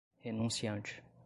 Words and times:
renunciante 0.25 1.03